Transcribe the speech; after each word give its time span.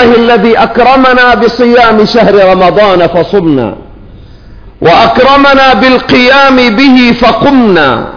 لله 0.00 0.16
الذي 0.16 0.58
أكرمنا 0.58 1.34
بصيام 1.34 2.04
شهر 2.04 2.34
رمضان 2.52 3.06
فصمنا 3.06 3.76
وأكرمنا 4.80 5.74
بالقيام 5.74 6.56
به 6.56 7.12
فقمنا 7.20 8.08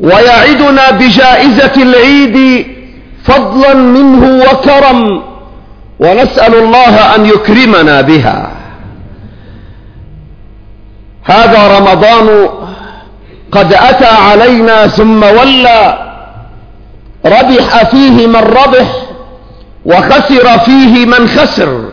ويعدنا 0.00 0.90
بجائزة 0.90 1.72
العيد 1.76 2.66
فضلا 3.24 3.74
منه 3.74 4.44
وكرم 4.44 5.22
ونسأل 6.00 6.54
الله 6.54 7.14
أن 7.14 7.26
يكرمنا 7.26 8.00
بها. 8.00 8.50
هذا 11.24 11.78
رمضان 11.78 12.48
قد 13.52 13.72
أتى 13.72 14.06
علينا 14.06 14.86
ثم 14.86 15.22
ولى 15.22 15.98
ربح 17.26 17.84
فيه 17.90 18.26
من 18.26 18.36
ربح 18.36 19.05
وخسر 19.86 20.58
فيه 20.58 21.06
من 21.06 21.28
خسر. 21.28 21.84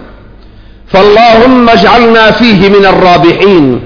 فاللهم 0.88 1.70
اجعلنا 1.70 2.32
فيه 2.32 2.70
من 2.70 2.86
الرابحين 2.86 3.82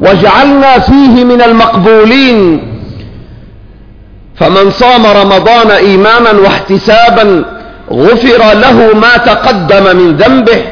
واجعلنا 0.00 0.78
فيه 0.78 1.24
من 1.24 1.42
المقبولين. 1.42 2.62
فمن 4.36 4.70
صام 4.70 5.06
رمضان 5.06 5.70
إيمانا 5.70 6.32
واحتسابا 6.32 7.44
غفر 7.92 8.54
له 8.54 8.94
ما 8.94 9.16
تقدم 9.16 9.96
من 9.96 10.16
ذنبه. 10.16 10.62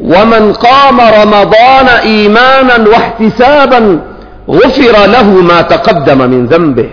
ومن 0.00 0.52
قام 0.52 1.00
رمضان 1.00 1.88
إيمانا 1.88 2.88
واحتسابا 2.88 4.00
غفر 4.50 5.06
له 5.06 5.22
ما 5.22 5.62
تقدم 5.62 6.18
من 6.18 6.46
ذنبه. 6.46 6.88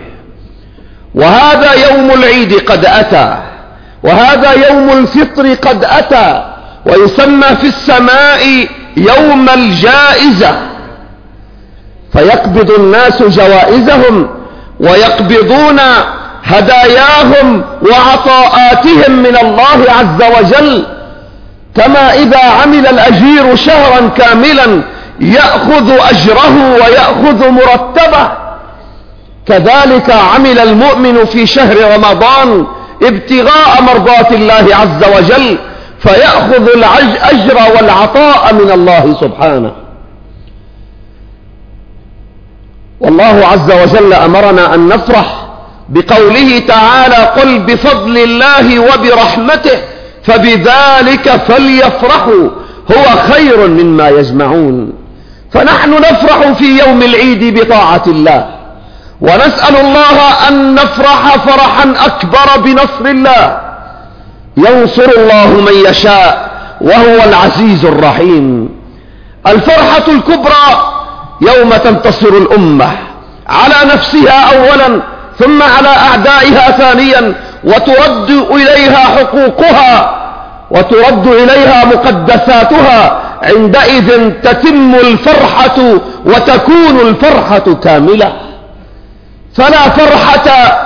وهذا 1.16 1.73
يوم 1.73 2.12
العيد 2.12 2.54
قد 2.54 2.85
أتى. 2.85 3.51
وهذا 4.04 4.52
يوم 4.70 4.90
الفطر 4.90 5.54
قد 5.54 5.86
أتى 5.86 6.44
ويسمى 6.86 7.48
في 7.62 7.68
السماء 7.68 8.68
يوم 8.98 9.49
الجائزة. 9.49 10.55
فيقبض 12.13 12.71
الناس 12.71 13.24
جوائزهم 13.24 14.30
ويقبضون 14.80 15.80
هداياهم 16.43 17.63
وعطاءاتهم 17.90 19.12
من 19.12 19.38
الله 19.38 19.85
عز 19.90 20.32
وجل. 20.40 20.86
كما 21.76 22.13
إذا 22.13 22.40
عمل 22.62 22.88
الأجير 22.88 23.55
شهرا 23.55 24.08
كاملا 24.08 24.82
يأخذ 25.20 25.91
أجره 26.10 26.74
ويأخذ 26.74 27.49
مرتبه. 27.49 28.32
كذلك 29.48 30.12
عمل 30.12 30.60
المؤمن 30.60 31.26
في 31.26 31.48
شهر 31.48 31.93
رمضان 31.96 32.68
ابتغاء 33.04 33.82
مرضات 33.82 34.32
الله 34.32 34.76
عز 34.76 35.04
وجل 35.18 35.57
فيأخذ 35.99 36.70
الأجر 36.70 37.58
والعطاء 37.76 38.54
من 38.54 38.71
الله 38.71 39.16
سبحانه. 39.21 39.71
والله 42.99 43.48
عز 43.48 43.71
وجل 43.71 44.13
أمرنا 44.13 44.76
أن 44.76 44.88
نفرح 44.88 45.48
بقوله 45.90 46.60
تعالى 46.60 47.16
قل 47.16 47.60
بفضل 47.60 48.18
الله 48.18 48.80
وبرحمته 48.80 49.77
فبذلك 50.24 51.30
فليفرحوا 51.30 52.49
هو 52.91 53.34
خير 53.34 53.68
مما 53.68 54.10
يجمعون. 54.10 54.93
فنحن 55.54 55.91
نفرح 55.91 56.52
في 56.52 56.80
يوم 56.80 57.02
العيد 57.02 57.60
بطاعة 57.60 58.04
الله. 58.08 58.60
ونسأل 59.22 59.76
الله 59.76 60.48
أن 60.48 60.76
نفرح 60.76 61.36
فرحا 61.38 61.94
أكبر 62.05 62.62
بنصر 62.64 63.05
الله. 63.05 63.58
ينصر 64.58 65.09
الله 65.18 65.47
من 65.47 65.90
يشاء 65.90 66.50
وهو 66.81 67.24
العزيز 67.30 67.86
الرحيم. 67.86 68.69
الفرحة 69.47 70.03
الكبرى 70.08 70.94
يوم 71.42 71.69
تنتصر 71.69 72.28
الأمة. 72.28 72.92
على 73.48 73.94
نفسها 73.94 74.58
أولا 74.58 75.02
ثم 75.40 75.64
على 75.64 75.90
أعدائها 75.90 76.72
ثانيا 76.72 77.34
وترد 77.64 78.30
إليها 78.52 78.98
حقوقها 78.98 80.18
وترد 80.72 81.28
إليها 81.28 81.86
مقدساتها. 81.86 83.22
عندئذ 83.44 84.31
تتم 84.44 84.96
الفرحة 84.96 85.78
وتكون 86.26 87.00
الفرحة 87.00 87.74
كاملة. 87.84 88.34
فلا 89.56 89.89
فرحة. 89.89 90.78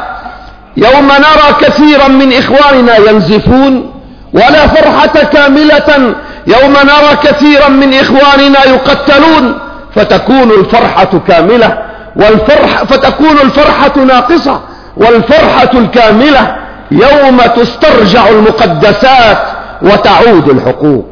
يوم 0.78 1.08
نرى 1.08 1.56
كثيرا 1.62 2.08
من 2.08 2.34
إخواننا 2.34 2.98
ينزفون 2.98 3.94
ولا 4.34 4.68
فرحة 4.68 5.24
كاملة. 5.24 6.16
يوم 6.48 6.72
نرى 6.74 7.16
كثيرا 7.24 7.70
من 7.70 7.94
إخواننا 7.94 8.66
يقتلون 8.66 9.60
فتكون 9.96 10.52
الفرحة 10.52 11.20
كاملة. 11.28 11.78
والفرح 12.16 12.84
فتكون 12.84 13.40
الفرحة 13.44 14.00
ناقصة 14.00 14.62
والفرحة 14.98 15.72
الكاملة. 15.74 16.56
يوم 16.92 17.42
تسترجع 17.42 18.30
المقدسات 18.30 19.38
وتعود 19.82 20.50
الحقوق. 20.50 21.06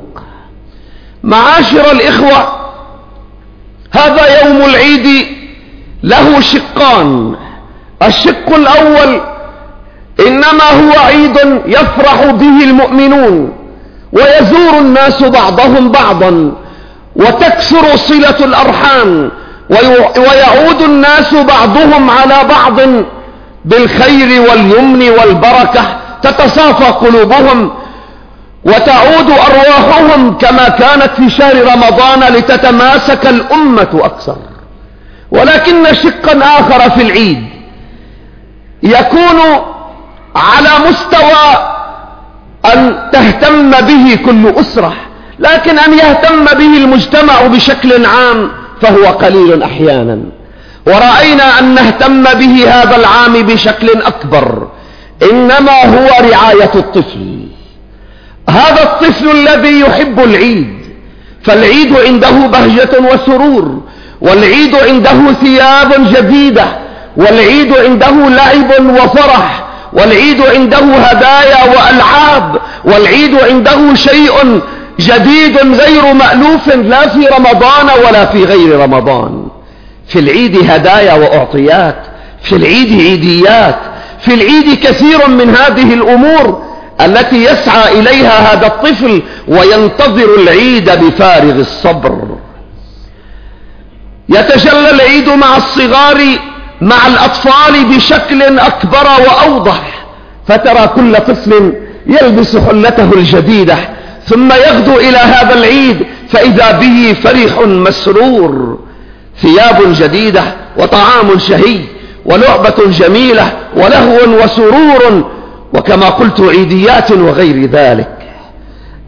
معاشر 1.23 1.91
الإخوة 1.91 2.47
هذا 3.91 4.45
يوم 4.45 4.61
العيد 4.61 5.27
له 6.03 6.39
شقان. 6.39 7.35
الشق 8.01 8.55
الأول 8.55 9.21
إنما 10.27 10.63
هو 10.71 10.99
عيد 11.07 11.37
يفرح 11.65 12.25
به 12.25 12.63
المؤمنون 12.63 13.53
ويزور 14.13 14.77
الناس 14.79 15.23
بعضهم 15.23 15.91
بعضا 15.91 16.51
وتكثر 17.15 17.95
صلة 17.95 18.39
الأرحام 18.39 19.31
ويعود 20.17 20.81
الناس 20.81 21.33
بعضهم 21.33 22.09
على 22.09 22.43
بعض 22.49 22.79
بالخير 23.65 24.41
واليمن 24.41 25.09
والبركة. 25.09 25.83
تتصافى 26.21 26.85
قلوبهم 26.85 27.71
وتعود 28.65 29.29
أرواحهم 29.29 30.37
كما 30.37 30.69
كانت 30.69 31.09
في 31.15 31.29
شهر 31.29 31.55
رمضان 31.55 32.33
لتتماسك 32.33 33.27
الأمة 33.27 33.89
أكثر. 33.93 34.35
ولكن 35.33 35.93
شقا 35.93 36.59
آخر 36.59 36.89
في 36.89 37.01
العيد. 37.01 37.43
يكون 38.83 39.39
على 40.35 40.69
مستوى 40.89 41.73
أن 42.73 43.09
تهتم 43.13 43.71
به 43.71 44.17
كل 44.25 44.59
أسرة 44.59 44.93
لكن 45.39 45.79
أن 45.79 45.93
يهتم 45.93 46.45
به 46.45 46.77
المجتمع 46.77 47.47
بشكل 47.47 48.05
عام 48.05 48.51
فهو 48.81 49.05
قليل 49.05 49.63
أحيانا. 49.63 50.19
ورأينا 50.87 51.59
أن 51.59 51.75
نهتم 51.75 52.23
به 52.23 52.69
هذا 52.69 52.95
العام 52.95 53.33
بشكل 53.33 53.89
أكبر 53.89 54.67
إنما 55.31 55.85
هو 55.85 56.07
رعاية 56.29 56.71
الطفل. 56.75 57.47
هذا 58.49 58.83
الطفل 58.83 59.29
الذي 59.29 59.79
يحب 59.79 60.19
العيد 60.19 60.77
فالعيد 61.43 61.95
عنده 61.95 62.47
بهجة 62.47 62.99
وسرور. 62.99 63.82
والعيد 64.21 64.75
عنده 64.75 65.33
ثياب 65.43 65.93
جديدة 66.15 66.65
والعيد 67.17 67.73
عنده 67.77 68.11
لعب 68.11 68.85
وفرح 68.89 69.63
والعيد 69.93 70.41
عنده 70.41 70.77
هدايا 70.77 71.63
وألعاب 71.63 72.55
والعيد 72.85 73.35
عنده 73.35 73.93
شيء 73.95 74.61
جديد 74.99 75.57
غير 75.57 76.13
مألوف 76.13 76.67
لا 76.75 77.07
في 77.07 77.27
رمضان 77.27 78.05
ولا 78.07 78.25
في 78.25 78.43
غير 78.43 78.79
رمضان. 78.79 79.47
في 80.07 80.19
العيد 80.19 80.71
هدايا 80.71 81.13
وأعطيات 81.13 81.95
في 82.43 82.55
العيد 82.55 83.01
عيديات 83.01 83.75
في 84.19 84.33
العيد 84.33 84.79
كثير 84.83 85.27
من 85.27 85.49
هذه 85.49 85.93
الأمور 85.93 86.63
التي 87.01 87.43
يسعى 87.43 87.99
إليها 87.99 88.53
هذا 88.53 88.67
الطفل 88.67 89.21
وينتظر 89.47 90.35
العيد 90.41 90.89
بفارغ 90.89 91.55
الصبر. 91.59 92.22
يتجلى 94.29 94.89
العيد 94.89 95.29
مع 95.29 95.57
الصغار 95.57 96.17
مع 96.81 97.07
الأطفال 97.07 97.85
بشكل 97.85 98.59
أكبر 98.59 99.07
وأوضح. 99.27 100.05
فترى 100.47 100.87
كل 100.87 101.15
طفل 101.15 101.73
يلبس 102.07 102.57
حلته 102.57 103.13
الجديدة 103.13 103.75
ثم 104.25 104.51
يغدو 104.53 104.97
إلى 104.97 105.17
هذا 105.17 105.53
العيد 105.53 106.05
فإذا 106.29 106.71
به 106.71 107.15
فرح 107.23 107.59
مسرور. 107.67 108.79
ثياب 109.41 109.77
جديدة 109.81 110.43
وطعام 110.77 111.39
شهي 111.39 111.79
ولعبة 112.25 112.75
جميلة 112.87 113.51
ولهو 113.75 114.43
وسرور 114.43 115.31
وكما 115.73 116.09
قلت 116.09 116.41
عيديات 116.41 117.11
وغير 117.11 117.69
ذلك. 117.69 118.17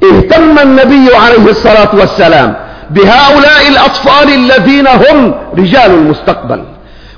اهتم 0.03 0.59
النبي 0.59 1.15
عليه 1.15 1.49
الصلاة 1.49 1.89
والسلام 1.93 2.55
بهؤلاء 2.89 3.67
الأطفال 3.69 4.33
الذين 4.33 4.87
هم 4.87 5.35
رجال 5.57 5.91
المستقبل 5.91 6.63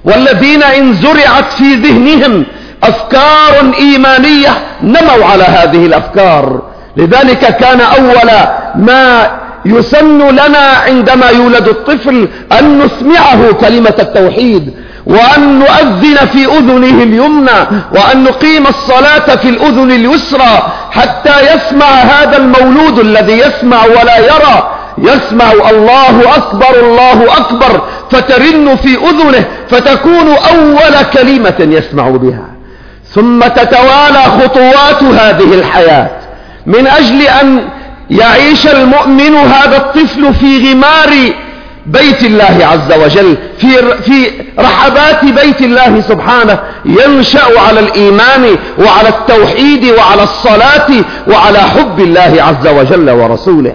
والذين 0.05 0.63
إن 0.63 0.93
زرعت 0.93 1.53
في 1.57 1.75
ذهنهم 1.75 2.45
أفكار 2.83 3.73
إيمانية 3.79 4.49
نموا 4.83 5.25
على 5.25 5.43
هذه 5.43 5.85
الأفكار. 5.85 6.61
لذلك 6.97 7.57
كان 7.57 7.81
أول 7.81 8.29
ما 8.75 9.27
يسن 9.65 10.27
لنا 10.27 10.67
عندما 10.87 11.29
يولد 11.29 11.67
الطفل 11.67 12.27
أن 12.59 12.79
نسمعه 12.79 13.51
كلمة 13.51 13.95
التوحيد 13.99 14.73
وأن 15.05 15.59
نؤذن 15.59 16.15
في 16.15 16.45
أذنه 16.45 17.03
اليمنى 17.03 17.59
وأن 17.91 18.23
نقيم 18.23 18.67
الصلاة 18.67 19.35
في 19.35 19.49
الأذن 19.49 19.91
اليسرى 19.91 20.73
حتى 20.91 21.55
يسمع 21.55 21.85
هذا 21.85 22.37
المولود 22.37 22.99
الذي 22.99 23.39
يسمع 23.39 23.85
ولا 23.85 24.17
يرى 24.17 24.76
يسمع 24.97 25.51
الله 25.51 26.35
أكبر 26.35 26.79
الله 26.79 27.37
أكبر 27.37 27.81
فترن 28.11 28.75
في 28.75 28.97
أذنه 28.97 29.45
فتكون 29.69 30.27
أول 30.51 31.03
كلمة 31.13 31.55
يسمع 31.59 32.09
بها. 32.09 32.45
ثم 33.13 33.39
تتوالى 33.39 34.23
خطوات 34.41 35.03
هذه 35.03 35.53
الحياة. 35.53 36.09
من 36.65 36.87
أجل 36.87 37.21
أن 37.21 37.69
يعيش 38.09 38.67
المؤمن 38.67 39.35
هذا 39.35 39.77
الطفل 39.77 40.33
في 40.33 40.71
غمار 40.71 41.09
بيت 41.85 42.23
الله 42.23 42.67
عز 42.71 42.99
وجل 43.03 43.37
في, 43.57 43.67
في 44.01 44.31
رحبات 44.59 45.25
بيت 45.25 45.61
الله 45.61 46.01
سبحانه 46.01 46.59
ينشأ 46.85 47.59
على 47.67 47.79
الإيمان 47.79 48.57
وعلى 48.79 49.09
التوحيد 49.09 49.85
وعلى 49.85 50.23
الصلاة 50.23 50.87
وعلى 51.27 51.59
حب 51.59 51.99
الله 51.99 52.43
عز 52.43 52.67
وجل 52.67 53.09
ورسوله. 53.09 53.73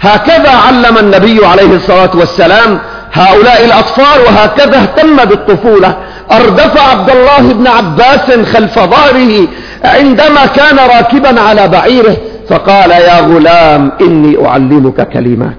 هكذا 0.00 0.50
علم 0.50 0.98
النبي 0.98 1.46
عليه 1.46 1.76
الصلاة 1.76 2.10
والسلام 2.14 2.78
هؤلاء 3.12 3.64
الأطفال 3.64 4.20
وهكذا 4.26 4.78
اهتم 4.78 5.16
بالطفولة. 5.16 5.96
أردف 6.32 6.90
عبد 6.90 7.10
الله 7.10 7.52
بن 7.52 7.66
عباس 7.66 8.46
خلف 8.52 8.78
ظهره 8.78 9.48
عندما 9.84 10.46
كان 10.46 10.76
راكبا 10.78 11.40
على 11.40 11.68
بعيره 11.68 12.16
فقال 12.48 12.90
يا 12.90 13.20
غلام 13.20 13.92
إني 14.00 14.46
أعلمك 14.46 15.08
كلمات 15.08 15.56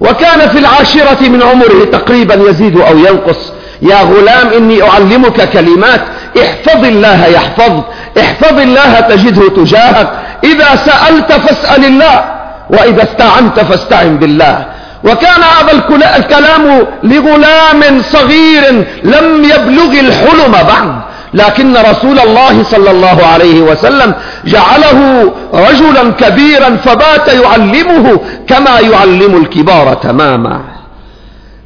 وكان 0.00 0.48
في 0.48 0.58
العاشرة 0.58 1.28
من 1.28 1.42
عمره 1.42 1.84
تقريبا 1.92 2.34
يزيد 2.34 2.80
أو 2.80 2.98
ينقص. 2.98 3.52
يا 3.82 4.02
غلام 4.02 4.48
إني 4.56 4.82
أعلمك 4.82 5.50
كلمات. 5.50 6.00
احفظ 6.42 6.84
الله 6.84 7.26
يحفظ 7.26 7.80
احفظ 8.20 8.60
الله 8.60 9.00
تجده 9.00 9.48
تجاهك. 9.48 10.10
إذا 10.44 10.76
سألت 10.76 11.32
فاسأل 11.32 11.84
الله. 11.84 12.31
وإذا 12.72 13.02
استعنت 13.02 13.60
فاستعن 13.60 14.16
بالله. 14.16 14.66
وكان 15.04 15.42
هذا 15.42 15.72
الكلام 16.16 16.86
لغلام 17.02 18.02
صغير 18.02 18.86
لم 19.04 19.44
يبلغ 19.44 20.00
الحلم 20.00 20.52
بعد. 20.52 21.02
لكن 21.34 21.76
رسول 21.76 22.18
الله 22.18 22.62
صلى 22.62 22.90
الله 22.90 23.26
عليه 23.32 23.60
وسلم 23.60 24.14
جعله 24.44 25.32
رجلا 25.54 26.12
كبيرا 26.12 26.76
فبات 26.76 27.28
يعلمه 27.28 28.20
كما 28.48 28.80
يعلم 28.80 29.36
الكبار 29.36 29.94
تماما. 29.94 30.60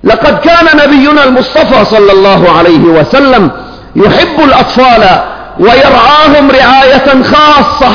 لقد 0.04 0.38
كان 0.38 0.66
نبينا 0.84 1.24
المصطفى 1.24 1.84
صلى 1.84 2.12
الله 2.12 2.50
عليه 2.58 2.78
وسلم 2.78 3.50
يحب 3.96 4.44
الأطفال 4.44 5.20
ويرعاهم 5.58 6.50
رعاية 6.50 7.22
خاصة. 7.22 7.92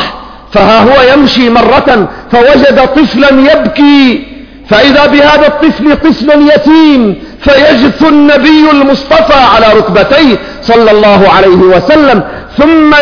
فها 0.54 0.80
هو 0.82 1.14
يمشي 1.14 1.50
مرة 1.50 2.08
فوجد 2.32 2.88
طفلا 2.96 3.30
يبكي 3.54 4.28
فإذا 4.70 5.06
بهذا 5.06 5.48
الطفل 5.48 5.96
طفل 5.96 6.50
يتيم 6.56 7.24
فيجث 7.42 8.04
النبي 8.04 8.72
المصطفى 8.72 9.40
على 9.56 9.74
ركبتيه 9.80 10.38
صلى 10.62 10.92
الله 10.92 11.30
عليه 11.30 11.56
وسلم 11.58 12.24
ثم 12.58 12.94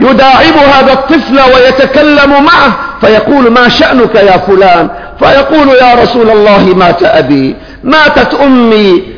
يداعب 0.00 0.56
هذا 0.74 0.92
الطفل 0.92 1.40
ويتكلم 1.54 2.30
معه 2.30 2.76
فيقول 3.00 3.50
ما 3.50 3.68
شأنك 3.68 4.14
يا 4.14 4.36
فلان؟ 4.38 4.88
فيقول 5.18 5.68
يا 5.68 5.94
رسول 6.02 6.30
الله 6.30 6.64
مات 6.76 7.02
أبي 7.02 7.56
ماتت 7.84 8.34
أمي. 8.34 9.17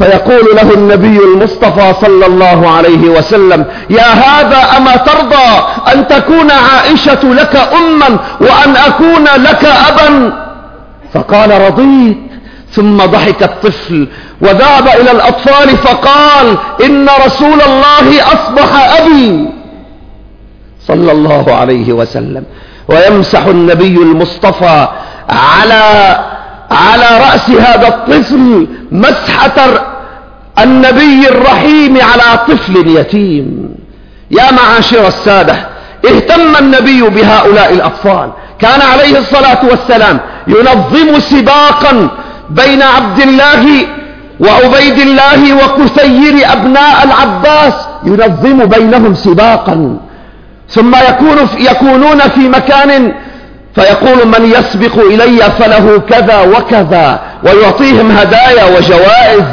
فيقول 0.00 0.56
له 0.56 0.74
النبي 0.74 1.18
المصطفى 1.24 1.94
صلى 2.00 2.26
الله 2.26 2.70
عليه 2.70 3.08
وسلم 3.08 3.64
يا 3.90 4.12
هذا 4.12 4.76
أما 4.76 4.96
ترضى 4.96 5.66
أن 5.94 6.08
تكون 6.08 6.50
عائشة 6.50 7.24
لك 7.24 7.56
أما 7.56 8.18
وأن 8.40 8.76
أكون 8.76 9.24
لك 9.24 9.64
أبا؟ 9.64 10.32
فقال 11.14 11.60
رضيت. 11.60 12.16
ثم 12.72 12.96
ضحك 12.96 13.42
الطفل 13.42 14.08
وذهب 14.40 14.88
إلى 15.00 15.10
الأطفال 15.10 15.68
فقال 15.68 16.56
إن 16.84 17.08
رسول 17.26 17.62
الله 17.62 18.22
أصبح 18.22 19.00
أبي. 19.00 19.48
صلى 20.86 21.12
الله 21.12 21.54
عليه 21.54 21.92
وسلم. 21.92 22.44
ويمسح 22.88 23.46
النبي 23.46 23.96
المصطفى 23.96 24.88
على 25.30 26.16
على 26.70 27.18
رأس 27.18 27.50
هذا 27.50 27.88
الطفل 27.88 28.66
مسحة 28.92 29.89
النبي 30.58 31.28
الرحيم 31.28 31.98
على 32.00 32.38
طفل 32.48 32.96
يتيم. 32.96 33.74
يا 34.30 34.52
معاشر 34.52 35.08
السادة 35.08 35.66
اهتم 36.06 36.56
النبي 36.58 37.02
بهؤلاء 37.02 37.72
الأطفال. 37.72 38.30
كان 38.58 38.80
عليه 38.80 39.18
الصلاة 39.18 39.60
والسلام 39.70 40.20
ينظم 40.46 41.18
سباقا 41.18 42.08
بين 42.50 42.82
عبد 42.82 43.20
الله 43.20 43.86
وعبيد 44.40 44.98
الله 44.98 45.54
وكثير 45.54 46.52
أبناء 46.52 47.04
العباس 47.04 47.74
ينظم 48.04 48.64
بينهم 48.64 49.14
سباقا. 49.14 49.96
ثم 50.68 50.94
يكون 51.08 51.48
يكونون 51.58 52.18
في 52.18 52.48
مكان 52.48 53.12
فيقول 53.74 54.26
من 54.26 54.52
يسبق 54.52 54.98
إلي 54.98 55.38
فله 55.58 55.98
كذا 55.98 56.40
وكذا 56.40 57.20
ويعطيهم 57.44 58.10
هدايا 58.10 58.64
وجوائز. 58.64 59.44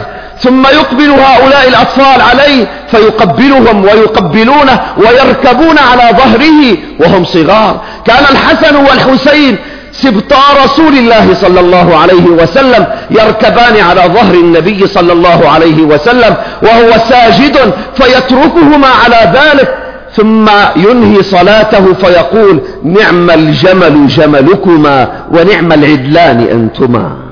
ثم 0.42 0.68
يقبل 0.68 1.10
هؤلاء 1.10 1.68
الأطفال 1.68 2.22
عليه 2.22 2.68
فيقبلهم 2.92 3.84
ويقبلونه 3.84 4.80
ويركبون 4.98 5.78
على 5.78 6.18
ظهره 6.18 6.78
وهم 7.00 7.26
صغار. 7.26 7.82
كان 8.06 8.24
الحسن 8.32 8.76
والحسين 8.76 9.58
سبطا 9.92 10.64
رسول 10.66 10.94
الله 10.98 11.34
صلى 11.34 11.60
الله 11.60 11.98
عليه 11.98 12.26
وسلم 12.26 12.86
يركبان 13.12 13.80
على 13.90 14.02
ظهر 14.02 14.34
النبي 14.34 14.88
صلى 14.88 15.14
الله 15.14 15.50
عليه 15.50 15.82
وسلم 15.82 16.36
وهو 16.64 16.92
ساجد 17.10 17.74
فيتركهما 17.96 18.88
على 18.88 19.34
ذلك. 19.34 19.78
ثم 20.16 20.50
ينهي 20.76 21.24
صلاته 21.24 21.94
فيقول 21.94 22.62
نعم 22.84 23.30
الجمل 23.30 24.08
جملكما 24.08 25.08
ونعم 25.32 25.74
العدلان 25.74 26.40
أنتما. 26.52 27.27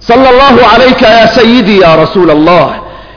صلى 0.00 0.30
الله 0.30 0.66
عليك 0.74 1.02
يا 1.02 1.26
سيدي 1.26 1.78
يا 1.78 1.94
رسول 1.94 2.30
الله. 2.30 2.74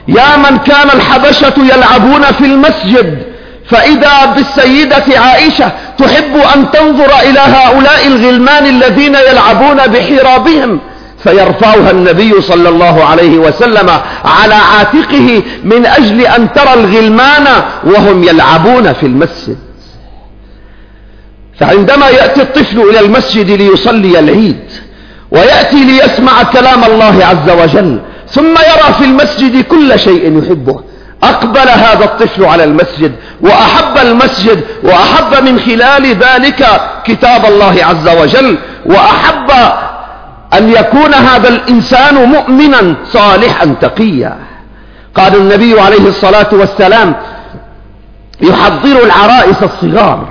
يا 0.08 0.36
من 0.36 0.58
كان 0.58 0.88
الحبشة 0.94 1.54
يلعبون 1.58 2.22
في 2.22 2.44
المسجد 2.44 3.22
فإذا 3.66 4.24
بالسيدة 4.36 5.04
عائشة 5.20 5.72
تحب 5.98 6.36
أن 6.56 6.70
تنظر 6.70 7.10
إلى 7.30 7.40
هؤلاء 7.40 8.06
الغلمان 8.06 8.66
الذين 8.66 9.14
يلعبون 9.14 9.76
بحرابهم 9.76 10.80
فيرفعها 11.24 11.90
النبي 11.90 12.40
صلى 12.40 12.68
الله 12.68 13.04
عليه 13.04 13.38
وسلم 13.38 13.90
على 14.24 14.54
عاتقه 14.54 15.42
من 15.64 15.86
أجل 15.86 16.20
أن 16.20 16.52
ترى 16.52 16.74
الغلمان 16.74 17.46
وهم 17.84 18.24
يلعبون 18.24 18.92
في 18.92 19.06
المسجد. 19.06 19.56
فعندما 21.60 22.08
يأتي 22.08 22.42
الطفل 22.42 22.80
إلى 22.80 23.00
المسجد 23.00 23.50
ليصلي 23.50 24.18
العيد 24.18 24.70
ويأتي 25.34 25.84
ليسمع 25.84 26.42
كلام 26.42 26.84
الله 26.84 27.24
عز 27.24 27.50
وجل 27.62 28.00
ثم 28.28 28.50
يرى 28.50 28.94
في 28.98 29.04
المسجد 29.04 29.64
كل 29.64 29.98
شيء 29.98 30.38
يحبه. 30.38 30.82
أقبل 31.22 31.68
هذا 31.68 32.04
الطفل 32.04 32.44
على 32.44 32.64
المسجد 32.64 33.12
وأحب 33.40 34.06
المسجد 34.06 34.64
وأحب 34.82 35.44
من 35.44 35.60
خلال 35.60 36.06
ذلك 36.06 36.66
كتاب 37.04 37.46
الله 37.46 37.84
عز 37.84 38.08
وجل 38.20 38.58
وأحب 38.86 39.50
أن 40.54 40.68
يكون 40.68 41.14
هذا 41.14 41.48
الإنسان 41.48 42.14
مؤمنا 42.14 42.96
صالحا 43.04 43.66
تقيا. 43.80 44.36
قال 45.14 45.36
النبي 45.36 45.80
عليه 45.80 46.08
الصلاة 46.08 46.48
والسلام 46.52 47.14
يحضر 48.40 49.04
العرائس 49.04 49.62
الصغار. 49.62 50.28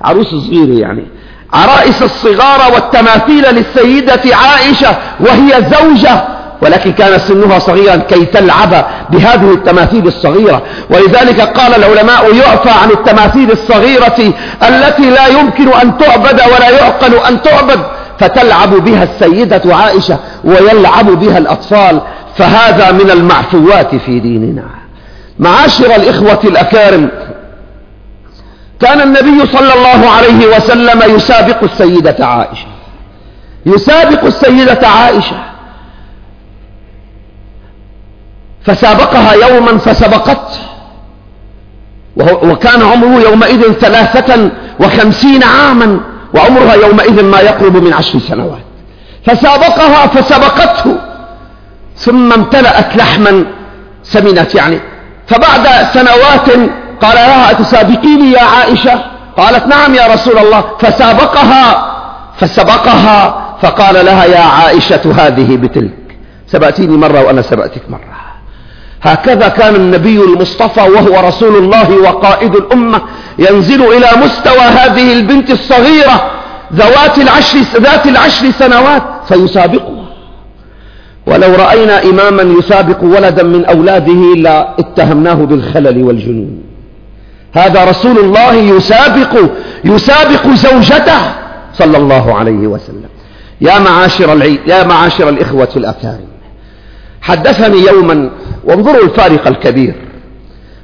عروس 0.00 0.26
صغيرة 0.26 0.80
يعني. 0.80 1.06
عرائس 1.52 2.02
الصغار 2.02 2.72
والتماثيل 2.74 3.44
للسيدة 3.54 4.36
عائشة 4.36 4.96
وهي 5.20 5.64
زوجة 5.80 6.24
ولكن 6.62 6.92
كان 6.92 7.18
سنها 7.18 7.58
صغيرا 7.58 7.96
كي 7.96 8.24
تلعب 8.24 8.84
بهذه 9.10 9.50
التماثيل 9.50 10.06
الصغيرة. 10.06 10.62
ولذلك 10.90 11.40
قال 11.40 11.74
العلماء 11.74 12.34
يعفى 12.34 12.70
عن 12.70 12.90
التماثيل 12.90 13.50
الصغيرة 13.50 14.32
التي 14.68 15.10
لا 15.10 15.26
يمكن 15.26 15.68
أن 15.68 15.98
تعبد 15.98 16.40
ولا 16.54 16.70
يعقل 16.70 17.14
أن 17.28 17.42
تعبد 17.42 17.80
فتلعب 18.18 18.70
بها 18.70 19.02
السيدة 19.04 19.62
عائشة 19.74 20.18
ويلعب 20.44 21.06
بها 21.06 21.38
الأطفال. 21.38 22.00
فهذا 22.36 22.92
من 22.92 23.10
المعفوات 23.10 23.94
في 23.94 24.20
ديننا. 24.20 24.64
معاشر 25.38 25.96
الإخوة 25.96 26.40
الأكارم 26.44 27.10
كان 28.80 29.00
النبي 29.00 29.46
صلى 29.46 29.74
الله 29.74 30.10
عليه 30.10 30.56
وسلم 30.56 31.14
يسابق 31.16 31.64
السيدة 31.64 32.26
عائشة. 32.26 32.66
يسابق 33.66 34.24
السيدة 34.24 34.88
عائشة. 34.88 35.36
فسابقها 38.64 39.32
يوما 39.32 39.78
فسبقته 39.78 40.58
وكان 42.16 42.82
عمره 42.82 43.20
يومئذ 43.20 43.72
ثلاثة 43.72 44.50
وخمسين 44.80 45.42
عاما 45.42 46.00
وعمرها 46.34 46.74
يومئذ 46.74 47.24
ما 47.24 47.40
يقرب 47.40 47.76
من 47.76 47.92
عشر 47.92 48.18
سنوات. 48.18 48.62
فسابقها 49.26 50.06
فسبقته 50.06 50.96
ثم 51.96 52.32
امتلأت 52.32 52.96
لحما 52.96 53.44
سمنت 54.02 54.54
يعني. 54.54 54.80
فبعد 55.26 55.66
سنوات 55.94 56.70
قال 57.02 57.14
لها 57.14 57.50
أتسابقيني 57.50 58.32
يا 58.32 58.42
عائشة؟ 58.42 59.04
قالت 59.36 59.66
نعم 59.66 59.94
يا 59.94 60.06
رسول 60.14 60.38
الله. 60.38 60.64
فسابقها 60.78 61.92
فسبقها 62.36 63.46
فقال 63.62 63.94
لها 64.06 64.24
يا 64.24 64.40
عائشة 64.40 65.12
هذه 65.16 65.56
بتلك. 65.56 66.18
سبأتيني 66.46 66.96
مرة 66.96 67.24
وأنا 67.24 67.42
سبأتك 67.42 67.90
مرة. 67.90 68.16
هكذا 69.02 69.48
كان 69.48 69.74
النبي 69.74 70.24
المصطفى 70.24 70.80
وهو 70.80 71.28
رسول 71.28 71.56
الله 71.56 71.98
وقائد 71.98 72.56
الأمة 72.56 73.00
ينزل 73.38 73.82
إلى 73.82 74.06
مستوى 74.24 74.60
هذه 74.60 75.12
البنت 75.12 75.50
الصغيرة 75.50 76.30
ذوات 76.72 77.18
العشر, 77.18 77.58
ذات 77.80 78.06
العشر 78.06 78.50
سنوات 78.50 79.02
فيسابقها. 79.28 80.06
ولو 81.26 81.54
رأينا 81.54 82.04
إماما 82.04 82.42
يسابق 82.58 83.02
ولدا 83.02 83.42
من 83.42 83.64
أولاده 83.64 84.32
إلا 84.34 84.80
اتهمناه 84.80 85.34
بالخلل 85.34 86.02
والجنون. 86.02 86.65
هذا 87.56 87.84
رسول 87.84 88.18
الله 88.18 88.54
يسابق 88.54 89.36
يسابق 89.84 90.46
زوجته 90.46 91.20
صلى 91.72 91.96
الله 91.96 92.34
عليه 92.34 92.66
وسلم. 92.66 93.08
يا 93.60 93.78
معاشر, 93.78 94.32
العي... 94.32 94.60
يا 94.66 94.84
معاشر 94.84 95.28
الإخوة 95.28 95.68
الأكارم 95.76 96.28
حدثني 97.22 97.78
يوما 97.78 98.30
وانظروا 98.64 99.04
الفارق 99.04 99.46
الكبير 99.46 99.94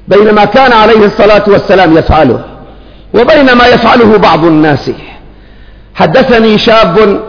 بين 0.09 0.35
ما 0.35 0.45
كان 0.45 0.73
عليه 0.73 1.05
الصلاة 1.05 1.45
والسلام 1.47 1.97
يفعله 1.97 2.45
وبين 3.14 3.52
ما 3.52 3.67
يفعله 3.67 4.17
بعض 4.17 4.45
الناس. 4.45 4.91
حدثني 5.95 6.59
شاب 6.59 7.21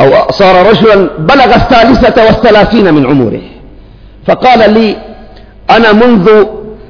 أو 0.00 0.30
صار 0.30 0.66
رجلا 0.70 0.94
بلغ 1.18 1.54
الثالثة 1.54 2.24
والثلاثين 2.24 2.94
من 2.94 3.06
عمره 3.06 3.42
فقال 4.26 4.74
لي 4.74 4.96
أنا 5.70 5.92
منذ 5.92 6.44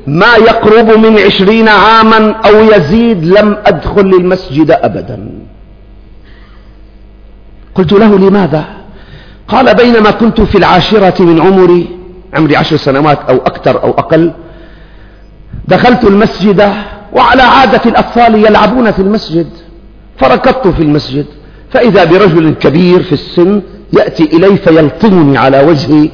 ما 0.07 0.37
يقرب 0.37 0.99
من 0.99 1.19
عشرين 1.19 1.69
عاما 1.69 2.31
أو 2.31 2.65
يزيد 2.65 3.25
لم 3.25 3.57
أدخل 3.67 4.01
المسجد 4.01 4.71
أبدا. 4.71 5.29
قلت 7.75 7.93
له 7.93 8.19
لماذا؟ 8.19 8.65
قال 9.49 9.75
بينما 9.75 10.11
كنت 10.11 10.41
في 10.41 10.59
العاشرة 10.59 11.23
من 11.23 11.41
عمري 11.41 11.89
عمري 12.35 12.57
عشر 12.57 12.77
سنوات 12.77 13.19
أو 13.29 13.37
أكثر 13.37 13.83
أو 13.83 13.91
أقل 13.91 14.33
دخلت 15.69 16.05
المسجد 16.05 16.73
وعلى 17.13 17.43
عادة 17.43 17.81
الأطفال 17.87 18.35
يلعبون 18.35 18.91
في 18.91 18.99
المسجد 18.99 19.47
فركضت 20.19 20.69
في 20.69 20.83
المسجد 20.83 21.27
فإذا 21.71 22.05
برجل 22.05 22.55
كبير 22.55 23.03
في 23.03 23.13
السن 23.13 23.63
يأتي 23.93 24.25
إلي 24.25 24.57
فيلطمني 24.57 25.39
على 25.39 25.61
وجهي 25.61 26.11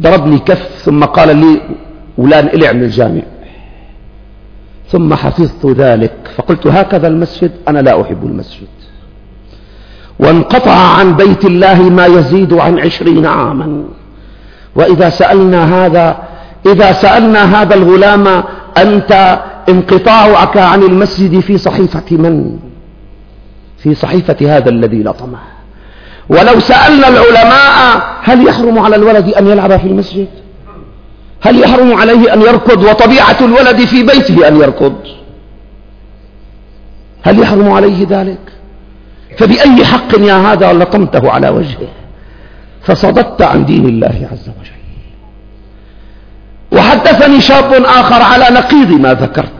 ضربني 0.00 0.38
كف 0.38 0.68
ثم 0.84 1.04
قال 1.04 1.36
لي 1.36 1.60
ولان 2.18 2.46
إلع 2.46 2.72
من 2.72 2.82
الجامع. 2.82 3.22
ثم 4.88 5.14
حفظت 5.14 5.66
ذلك 5.66 6.12
فقلت 6.36 6.66
هكذا 6.66 7.08
المسجد 7.08 7.50
أنا 7.68 7.78
لا 7.78 8.02
أحب 8.02 8.24
المسجد. 8.24 8.68
وانقطع 10.18 10.76
عن 10.98 11.16
بيت 11.16 11.44
الله 11.44 11.82
ما 11.82 12.06
يزيد 12.06 12.54
عن 12.54 12.78
عشرين 12.78 13.26
عاما. 13.26 13.84
وإذا 14.74 15.08
سألنا 15.08 15.86
هذا 15.86 16.16
إذا 16.66 16.92
سألنا 16.92 17.62
هذا 17.62 17.74
الغلام 17.74 18.42
أنت 18.76 19.40
انقطاعك 19.68 20.56
عن 20.56 20.82
المسجد 20.82 21.40
في 21.40 21.58
صحيفة 21.58 22.16
من؟ 22.16 22.58
في 23.78 23.94
صحيفة 23.94 24.56
هذا 24.56 24.68
الذي 24.70 25.02
لطمه. 25.02 25.38
ولو 26.28 26.60
سألنا 26.60 27.08
العلماء 27.08 28.02
هل 28.22 28.46
يحرم 28.46 28.78
على 28.78 28.96
الولد 28.96 29.28
أن 29.28 29.46
يلعب 29.46 29.76
في 29.76 29.86
المسجد؟ 29.86 30.28
هل 31.46 31.60
يحرم 31.60 31.92
عليه 31.94 32.34
أن 32.34 32.42
يركض 32.42 32.82
وطبيعة 32.84 33.36
الولد 33.40 33.84
في 33.84 34.02
بيته 34.02 34.48
أن 34.48 34.56
يركض؟ 34.56 34.96
هل 37.22 37.38
يحرم 37.38 37.70
عليه 37.70 38.06
ذلك؟ 38.08 38.38
فبأي 39.38 39.84
حق 39.84 40.18
يا 40.18 40.34
هذا 40.34 40.72
لطمته 40.72 41.30
على 41.30 41.48
وجهه؟ 41.48 41.88
فصددت 42.82 43.42
عن 43.42 43.64
دين 43.64 43.86
الله 43.88 44.28
عز 44.32 44.48
وجل. 44.48 44.76
وحدثني 46.72 47.40
شاب 47.40 47.72
آخر 47.72 48.22
على 48.22 48.44
نقيض 48.50 48.90
ما 48.90 49.14
ذكرت. 49.14 49.52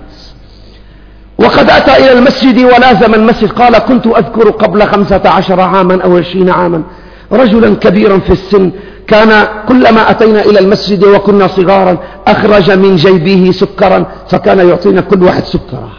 وقد 1.39 1.71
أتى 1.71 1.97
إلى 1.97 2.13
المسجد 2.13 2.59
ولازم 2.59 3.15
المسجد. 3.15 3.53
قال 3.53 3.79
كنت 3.79 4.07
أذكر 4.07 4.51
قبل 4.51 4.87
خمسة 4.87 5.23
عشر 5.25 5.61
عاما 5.61 6.03
أو 6.05 6.17
عشرين 6.17 6.51
عاما 6.51 6.83
رجلا 7.33 7.75
كبيرا 7.75 8.19
في 8.19 8.31
السن 8.31 8.73
كان 9.07 9.49
كلما 9.69 10.11
أتينا 10.11 10.41
إلى 10.41 10.59
المسجد 10.59 11.05
وكنا 11.05 11.47
صغارا 11.47 11.99
أخرج 12.27 12.71
من 12.71 12.97
جيبه 12.97 13.51
سكرا 13.53 14.07
فكان 14.29 14.69
يعطينا 14.69 15.01
كل 15.01 15.23
واحد 15.23 15.45
سكرا 15.45 15.91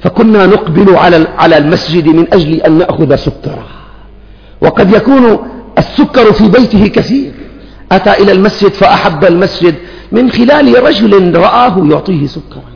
فكنا 0.00 0.46
نقبل 0.46 0.96
على 0.96 1.26
على 1.38 1.56
المسجد 1.56 2.08
من 2.08 2.26
أجل 2.32 2.54
أن 2.54 2.78
نأخذ 2.78 3.16
سكرا 3.16 3.66
وقد 4.60 4.92
يكون 4.92 5.38
السكر 5.78 6.32
في 6.32 6.48
بيته 6.48 6.86
كثير. 6.86 7.32
أتى 7.92 8.12
إلى 8.12 8.32
المسجد 8.32 8.72
فأحب 8.72 9.24
المسجد. 9.24 9.74
من 10.12 10.30
خلال 10.30 10.84
رجل 10.84 11.36
رآه 11.36 11.86
يعطيه 11.90 12.26
سكرا. 12.26 12.74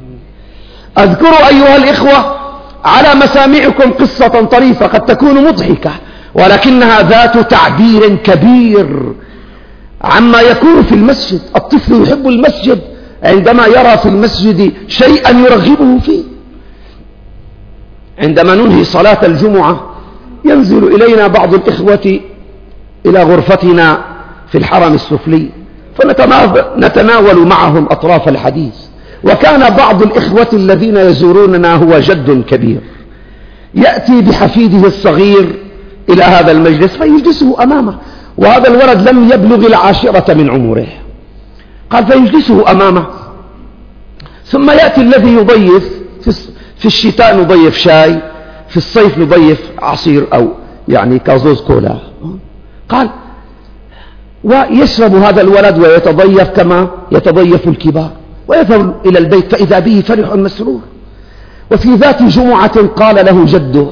أذكر 0.99 1.26
أيها 1.49 1.76
الإخوة 1.76 2.37
على 2.85 3.14
مسامعكم 3.14 3.90
قصة 3.90 4.28
طريفة 4.28 4.87
قد 4.87 5.07
تكون 5.07 5.45
مضحكة. 5.45 5.92
ولكنها 6.38 7.02
ذات 7.02 7.50
تعبير 7.50 8.14
كبير 8.16 9.12
عما 10.02 10.40
يكون 10.40 10.83
في 10.83 10.95
المسجد. 10.95 11.40
الطفل 11.57 12.02
يحب 12.02 12.28
المسجد 12.28 12.80
عندما 13.23 13.66
يرى 13.66 13.99
في 13.99 14.07
المسجد 14.07 14.73
شيئا 14.88 15.30
يرغبه 15.30 15.99
فيه. 15.99 16.23
عندما 18.18 18.54
ننهي 18.54 18.85
صلاة 18.85 19.26
الجمعة 19.26 19.90
ينزل 20.45 20.95
إلينا 20.95 21.26
بعض 21.26 21.54
الإخوة 21.54 22.21
إلى 23.07 23.23
غرفتنا 23.23 24.04
في 24.49 24.59
الحرم 24.59 24.95
السفلي 24.95 25.49
فنتناول 25.99 27.47
معهم 27.47 27.87
أطراف 27.90 28.28
الحديث. 28.28 28.75
وكان 29.25 29.76
بعض 29.76 30.02
الإخوة 30.02 30.49
الذين 30.52 30.97
يزوروننا 30.97 31.75
هو 31.75 31.99
جد 31.99 32.45
كبير. 32.45 32.80
يأتي 33.75 34.21
بحفيده 34.21 34.87
الصغير 34.87 35.67
إلى 36.10 36.22
هذا 36.22 36.52
المجلس 36.52 36.96
فيجلسه 36.96 37.62
أمامه. 37.62 37.98
وهذا 38.38 38.68
الولد 38.68 39.08
لم 39.08 39.24
يبلغ 39.32 39.66
العاشرة 39.66 40.34
من 40.34 40.50
عمره. 40.50 40.86
قال 41.90 42.06
فيجلسه 42.06 42.70
أمامه. 42.70 43.06
ثم 44.44 44.70
يأتي 44.70 45.00
الذي 45.00 45.32
يضيف 45.32 45.88
في 46.76 46.86
الشتاء 46.86 47.40
نضيف 47.40 47.76
شاي 47.76 48.22
في 48.68 48.76
الصيف 48.76 49.18
نضيف 49.18 49.60
عصير 49.78 50.26
أو 50.34 50.48
يعني 50.88 51.18
كازوز 51.18 51.60
كولا. 51.60 51.98
قال 52.88 53.10
ويشرب 54.44 55.14
هذا 55.14 55.40
الولد 55.40 55.78
ويتضيف 55.78 56.48
كما 56.48 56.88
يتضيف 57.12 57.68
الكبار. 57.68 58.10
ويذهب 58.48 58.94
إلى 59.06 59.18
البيت 59.18 59.54
فإذا 59.54 59.78
به 59.78 60.02
فرح 60.06 60.34
مسرور. 60.34 60.80
وفي 61.72 61.94
ذات 61.94 62.22
جمعة 62.22 62.86
قال 62.86 63.26
له 63.26 63.44
جده 63.44 63.86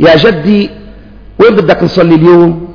يا 0.00 0.16
جدي 0.16 0.70
وين 1.40 1.56
بدك 1.56 1.82
نصلي 1.82 2.14
اليوم؟ 2.14 2.68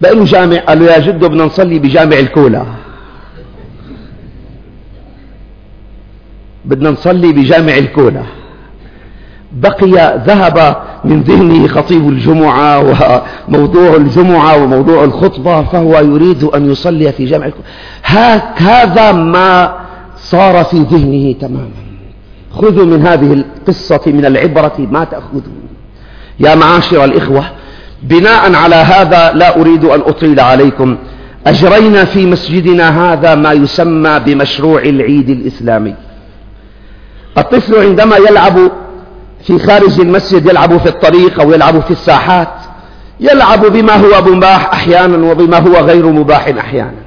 بقى 0.00 0.14
له 0.14 0.24
جامع 0.24 0.56
قال 0.56 0.78
له 0.78 0.84
يا 0.92 0.98
جده 0.98 1.28
بدنا 1.28 1.44
نصلي 1.44 1.78
بجامع 1.78 2.18
الكولا. 2.18 2.64
بدنا 6.64 6.90
نصلي 6.90 7.32
بجامع 7.32 7.78
الكولا. 7.78 8.22
بقي 9.52 10.22
ذهب 10.26 10.76
من 11.04 11.22
ذهنه 11.22 11.68
خطيب 11.68 12.08
الجمعة 12.08 12.78
وموضوع 13.48 13.96
الجمعة 13.96 14.62
وموضوع 14.62 15.04
الخطبة 15.04 15.62
فهو 15.62 15.98
يريد 15.98 16.44
أن 16.44 16.70
يصلي 16.70 17.12
في 17.12 17.24
جامع 17.24 17.46
الكولا. 17.46 17.66
هذا 18.56 19.12
ما 19.12 19.78
صار 20.16 20.64
في 20.64 20.76
ذهنه 20.76 21.32
تماما. 21.40 21.82
خذوا 22.52 22.84
من 22.84 23.06
هذه 23.06 23.32
القصة 23.32 24.00
من 24.06 24.24
العبرة 24.24 24.74
ما 24.78 25.04
تأخذون. 25.04 25.61
يا 26.40 26.54
معاشر 26.54 27.04
الإخوة 27.04 27.44
بناء 28.02 28.54
على 28.54 28.74
هذا 28.74 29.32
لا 29.32 29.60
أريد 29.60 29.84
أن 29.84 30.00
أطيل 30.00 30.40
عليكم. 30.40 30.96
أجرينا 31.46 32.04
في 32.04 32.26
مسجدنا 32.26 33.12
هذا 33.12 33.34
ما 33.34 33.52
يسمى 33.52 34.20
بمشروع 34.26 34.82
العيد 34.82 35.30
الإسلامي. 35.30 35.94
الطفل 37.38 37.78
عندما 37.78 38.16
يلعب 38.16 38.70
في 39.46 39.58
خارج 39.58 40.00
المسجد 40.00 40.46
يلعب 40.46 40.78
في 40.78 40.88
الطريق 40.88 41.40
أو 41.40 41.52
يلعب 41.52 41.80
في 41.80 41.90
الساحات 41.90 42.54
يلعب 43.20 43.66
بما 43.66 43.96
هو 43.96 44.34
مباح 44.34 44.72
أحيانا 44.72 45.30
وبما 45.30 45.58
هو 45.58 45.76
غير 45.76 46.06
مباح 46.06 46.48
أحيانا. 46.58 47.02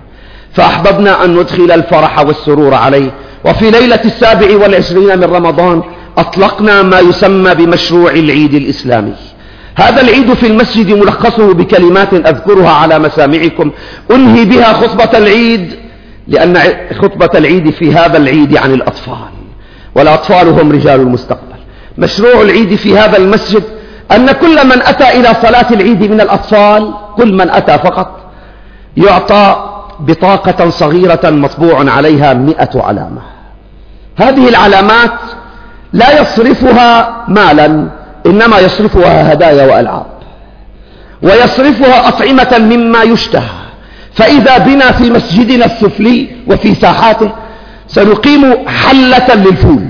فأحببنا 0.53 1.25
أن 1.25 1.35
ندخل 1.35 1.71
الفرح 1.71 2.19
والسرور 2.19 2.73
عليه. 2.73 3.11
وفي 3.45 3.71
ليلة 3.71 3.99
السابع 4.05 4.57
والعشرين 4.57 5.19
من 5.19 5.23
رمضان 5.23 5.83
أطلقنا 6.17 6.81
ما 6.81 6.99
يسمى 6.99 7.55
بمشروع 7.55 8.11
العيد 8.11 8.53
الإسلامي. 8.53 9.13
هذا 9.75 10.01
العيد 10.01 10.33
في 10.33 10.47
المسجد 10.47 10.91
ملخصه 10.91 11.53
بكلمات 11.53 12.13
أذكرها 12.13 12.69
على 12.69 12.99
مسامعكم. 12.99 13.71
أنهي 14.11 14.45
بها 14.45 14.73
خطبة 14.73 15.17
العيد؟ 15.17 15.75
لأن 16.27 16.59
خطبة 17.01 17.29
العيد 17.35 17.69
في 17.69 17.93
هذا 17.93 18.17
العيد 18.17 18.57
عن 18.57 18.73
الأطفال. 18.73 19.29
والأطفال 19.95 20.47
هم 20.47 20.71
رجال 20.71 20.99
المستقبل. 20.99 21.55
مشروع 21.97 22.41
العيد 22.41 22.75
في 22.75 22.97
هذا 22.97 23.17
المسجد 23.17 23.63
أن 24.11 24.31
كل 24.31 24.67
من 24.67 24.81
أتى 24.81 25.19
إلى 25.19 25.35
صلاة 25.41 25.73
العيد 25.73 26.11
من 26.11 26.21
الأطفال 26.21 26.93
كل 27.17 27.33
من 27.33 27.49
أتى 27.49 27.77
فقط 27.77 28.19
يعطى 28.97 29.71
بطاقة 29.99 30.69
صغيرة 30.69 31.19
مطبوع 31.23 31.91
عليها 31.91 32.33
مئة 32.33 32.81
علامة. 32.81 33.21
هذه 34.15 34.49
العلامات 34.49 35.11
لا 35.93 36.21
يصرفها 36.21 37.23
مالا 37.27 37.87
إنما 38.25 38.59
يصرفها 38.59 39.33
هدايا 39.33 39.75
وألعاب. 39.75 40.05
ويصرفها 41.23 42.07
أطعمة 42.07 42.75
مما 42.75 43.03
يشتهى. 43.03 43.65
فإذا 44.13 44.57
بنا 44.57 44.91
في 44.91 45.09
مسجدنا 45.09 45.65
السفلي 45.65 46.27
وفي 46.47 46.75
ساحاته 46.75 47.31
سنقيم 47.87 48.67
حلة 48.67 49.35
للفول. 49.35 49.85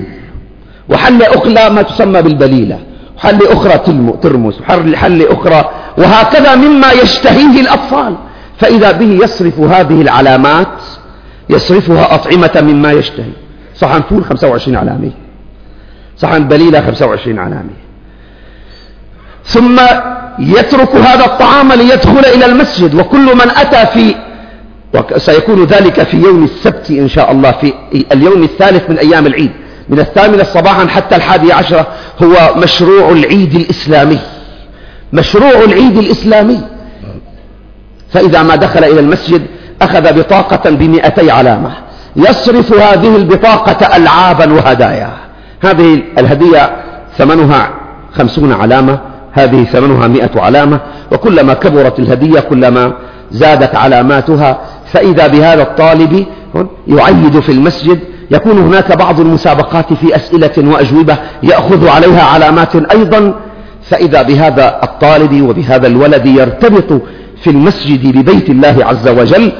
وحلة 0.88 1.26
أخرى 1.26 1.70
ما 1.70 1.82
تسمى 1.82 2.22
بالبليلة. 2.22 2.78
وحلة 3.16 3.52
أخرى 3.52 3.78
ترمس. 4.22 4.60
وحلة 4.60 5.32
أخرى. 5.32 5.70
وهكذا 5.98 6.54
مما 6.54 6.92
يشتهيه 6.92 7.60
الأطفال. 7.60 8.16
فإذا 8.58 8.92
به 8.92 9.18
يصرف 9.24 9.60
هذه 9.60 10.02
العلامات 10.02 10.68
يصرفها 11.50 12.14
أطعمة 12.14 12.72
مما 12.72 12.92
يشتهي. 12.92 13.32
صحن 13.74 14.02
فول 14.02 14.24
25 14.24 14.76
علامة. 14.76 15.10
صحن 16.16 16.48
بليلة 16.48 16.80
25 16.80 17.38
علامة 17.38 17.70
ثم 19.44 19.80
يترك 20.38 20.96
هذا 20.96 21.24
الطعام 21.24 21.72
ليدخل 21.72 22.24
إلى 22.34 22.46
المسجد 22.46 22.94
وكل 22.94 23.34
من 23.34 23.50
أتى 23.56 23.86
في 23.86 24.14
وسيكون 25.14 25.64
ذلك 25.64 26.02
في 26.02 26.16
يوم 26.16 26.44
السبت 26.44 26.90
إن 26.90 27.08
شاء 27.08 27.32
الله 27.32 27.52
في 27.52 27.74
اليوم 28.12 28.42
الثالث 28.42 28.90
من 28.90 28.98
أيام 28.98 29.26
العيد. 29.26 29.50
من 29.88 30.00
الثامنة 30.00 30.44
صباحا 30.44 30.86
حتى 30.86 31.16
الحادي 31.16 31.52
عشرة 31.52 31.86
هو 32.22 32.54
مشروع 32.56 33.12
العيد 33.12 33.54
الإسلامي. 33.54 34.18
مشروع 35.12 35.64
العيد 35.64 35.98
الإسلامي. 35.98 36.60
فإذا 38.12 38.42
ما 38.42 38.56
دخل 38.56 38.84
إلى 38.84 39.00
المسجد 39.00 39.46
أخذ 39.82 40.12
بطاقة 40.18 40.70
بمئتي 40.70 41.30
علامة. 41.30 41.72
يصرف 42.16 42.72
هذه 42.72 43.16
البطاقة 43.16 43.96
ألعابا 43.96 44.52
وهدايا. 44.52 45.25
هذه 45.60 46.02
الهدية 46.18 46.70
ثمنها 47.16 47.70
خمسون 48.12 48.52
علامة 48.52 48.98
هذه 49.32 49.64
ثمنها 49.64 50.06
مئة 50.06 50.40
علامة 50.40 50.80
وكلما 51.12 51.54
كبرت 51.54 51.98
الهدية 51.98 52.40
كلما 52.40 52.92
زادت 53.30 53.74
علاماتها 53.74 54.58
فإذا 54.92 55.26
بهذا 55.26 55.62
الطالب 55.62 56.26
يعيد 56.86 57.40
في 57.40 57.52
المسجد 57.52 57.98
يكون 58.30 58.58
هناك 58.58 58.96
بعض 58.96 59.20
المسابقات 59.20 59.92
في 59.92 60.16
أسئلة 60.16 60.72
وأجوبة 60.72 61.16
يأخذ 61.42 61.88
عليها 61.88 62.22
علامات 62.22 62.76
أيضا 62.76 63.34
فإذا 63.82 64.22
بهذا 64.22 64.80
الطالب 64.82 65.42
وبهذا 65.42 65.86
الولد 65.86 66.26
يرتبط 66.26 67.02
في 67.42 67.50
المسجد 67.50 68.16
لبيت 68.16 68.50
الله 68.50 68.76
عز 68.80 69.08
وجل 69.08 69.52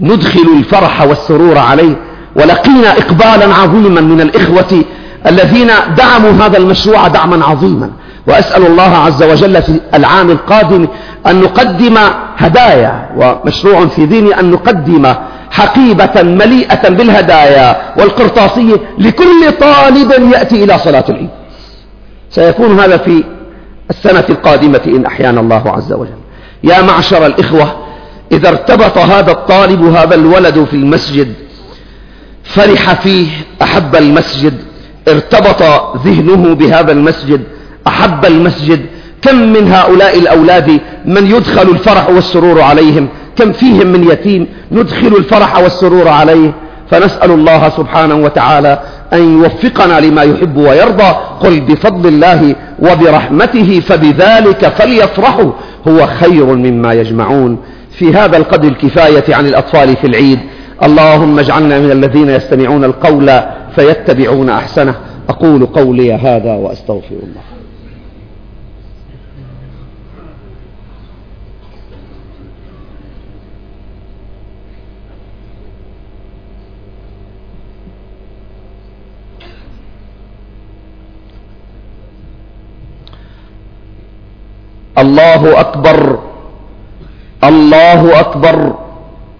ندخل 0.00 0.46
الفرح 0.58 1.02
والسرور 1.02 1.58
عليه. 1.58 1.96
ولقينا 2.36 2.92
إقبالا 2.92 3.54
عظيما 3.54 4.00
من 4.00 4.20
الإخوة 4.20 4.84
الذين 5.26 5.70
دعموا 5.96 6.30
هذا 6.30 6.58
المشروع 6.58 7.08
دعما 7.08 7.44
عظيما. 7.44 7.90
وأسأل 8.26 8.66
الله 8.66 8.96
عز 8.96 9.22
وجل 9.22 9.62
في 9.62 9.80
العام 9.94 10.30
القادم 10.30 10.88
أن 11.26 11.40
نقدم 11.40 11.98
هدايا 12.36 13.08
ومشروع 13.16 13.86
في 13.86 14.06
ديني 14.06 14.40
أن 14.40 14.50
نقدم 14.50 15.14
حقيبة 15.50 16.22
مليئة 16.22 16.88
بالهدايا 16.88 17.76
والقرطاسية 17.98 18.76
لكل 18.98 19.52
طالب 19.60 20.32
يأتي 20.32 20.64
إلى 20.64 20.78
صلاة 20.78 21.04
العيد. 21.08 21.28
سيكون 22.30 22.80
هذا 22.80 22.96
في 22.96 23.24
السنة 23.90 24.24
القادمة 24.30 24.80
إن 24.86 25.06
أحيانا 25.06 25.40
الله 25.40 25.62
عز 25.66 25.92
وجل. 25.92 26.20
يا 26.64 26.82
معشر 26.82 27.26
الإخوة 27.26 27.76
إذا 28.32 28.48
ارتبط 28.48 28.98
هذا 28.98 29.30
الطالب 29.32 29.84
هذا 29.84 30.14
الولد 30.14 30.64
في 30.64 30.76
المسجد 30.76 31.34
فرح 32.54 32.92
فيه 32.92 33.26
أحب 33.62 33.96
المسجد 33.96 34.54
ارتبط 35.08 35.62
ذهنه 36.04 36.54
بهذا 36.54 36.92
المسجد 36.92 37.40
أحب 37.86 38.24
المسجد. 38.24 38.80
كم 39.22 39.52
من 39.52 39.72
هؤلاء 39.72 40.18
الأولاد 40.18 40.80
من 41.04 41.26
يدخل 41.26 41.68
الفرح 41.68 42.10
والسرور 42.10 42.60
عليهم؟ 42.60 43.08
كم 43.36 43.52
فيهم 43.52 43.86
من 43.86 44.10
يتيم 44.10 44.46
ندخل 44.72 45.06
الفرح 45.06 45.58
والسرور 45.58 46.08
عليه؟ 46.08 46.54
فنسأل 46.90 47.30
الله 47.30 47.68
سبحانه 47.68 48.14
وتعالى 48.14 48.80
أن 49.12 49.38
يوفقنا 49.38 50.00
لما 50.00 50.22
يحب 50.22 50.56
ويرضى. 50.56 51.16
قل 51.40 51.60
بفضل 51.60 52.08
الله 52.08 52.54
وبرحمته 52.78 53.80
فبذلك 53.80 54.68
فليفرحوا. 54.68 55.52
هو 55.88 56.06
خير 56.06 56.44
مما 56.44 56.92
يجمعون. 56.92 57.58
في 57.98 58.14
هذا 58.14 58.36
القدر 58.36 58.68
الكفاية 58.68 59.34
عن 59.34 59.46
الأطفال 59.46 59.96
في 59.96 60.06
العيد 60.06 60.38
اللهم 60.82 61.38
اجعلنا 61.38 61.78
من 61.78 61.90
الذين 61.90 62.28
يستمعون 62.28 62.84
القول 62.84 63.30
فيتبعون 63.74 64.50
أحسنه. 64.50 64.94
أقول 65.28 65.66
قولي 65.66 66.12
هذا 66.12 66.54
وأستغفر 66.54 67.16
الله. 67.22 67.42
الله 84.98 85.60
أكبر. 85.60 86.18
الله 87.44 88.20
أكبر. 88.20 88.79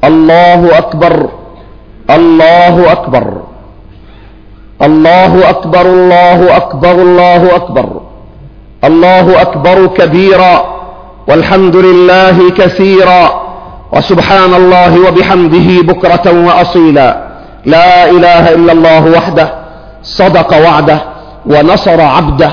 الله 0.04 0.78
أكبر 0.78 1.28
الله 2.10 2.92
أكبر 2.92 3.26
الله 4.82 5.50
أكبر 5.50 5.86
الله 5.86 6.56
أكبر 6.56 6.92
الله 6.92 7.56
أكبر 7.56 8.00
الله 8.84 9.42
أكبر 9.42 9.86
كبيرا 9.86 10.64
والحمد 11.28 11.76
لله 11.76 12.50
كثيرا 12.50 13.42
وسبحان 13.92 14.54
الله 14.54 15.08
وبحمده 15.08 15.68
بكرة 15.92 16.46
وأصيلا. 16.46 17.08
لا 17.64 18.10
إله 18.10 18.54
إلا 18.54 18.72
الله 18.72 19.10
وحده 19.16 19.54
صدق 20.02 20.50
وعده 20.66 20.98
ونصر 21.46 22.00
عبده 22.00 22.50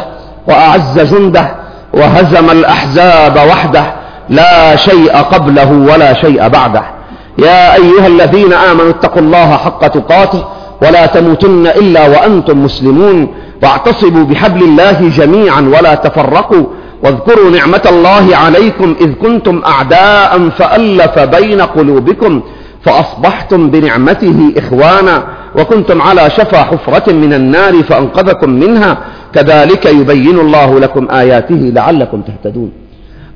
وأعز 0.48 1.00
جنده 1.00 1.56
وهزم 1.94 2.50
الأحزاب 2.52 3.36
وحده 3.50 3.84
لا 4.30 4.76
شيء 4.76 5.12
قبله 5.12 5.72
ولا 5.72 6.14
شيء 6.14 6.48
بعده. 6.48 6.97
يا 7.40 7.76
أيها 7.76 8.08
الذين 8.08 8.54
آمنوا 8.54 8.90
اتقوا 8.90 9.22
الله 9.22 9.58
حق 9.58 9.88
تقاته 9.88 10.46
ولا 10.82 11.06
تموتن 11.06 11.68
إلا 11.68 12.08
وأنتم 12.08 12.64
مسلمون 12.64 13.28
واعتصبوا 13.64 14.24
بحبل 14.24 14.64
الله 14.64 15.10
جميعا 15.10 15.62
ولا 15.62 15.96
تفرقوا 15.96 16.66
واذكروا 17.04 17.50
نعمة 17.50 17.82
الله 17.90 18.36
عليكم 18.38 18.96
إذ 19.02 19.14
كنتم 19.14 19.62
أعداء 19.66 20.50
فألف 20.50 21.20
بين 21.20 21.62
قلوبكم 21.62 22.42
فأصبحتم 22.86 23.70
بنعمته 23.70 24.54
إخوانا 24.58 25.24
وكنتم 25.56 26.02
على 26.02 26.30
شفا 26.30 26.58
حفرة 26.64 27.12
من 27.14 27.34
النار 27.34 27.84
فأنقذكم 27.84 28.50
منها 28.50 28.98
كذلك 29.34 29.86
يبين 29.86 30.40
الله 30.40 30.80
لكم 30.80 31.08
آياته 31.12 31.56
لعلكم 31.76 32.22
تهتدون 32.22 32.72